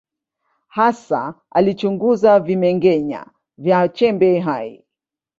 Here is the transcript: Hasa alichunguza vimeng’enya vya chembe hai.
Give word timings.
Hasa 0.75 1.21
alichunguza 1.51 2.39
vimeng’enya 2.45 3.21
vya 3.63 3.79
chembe 3.95 4.31
hai. 4.47 4.69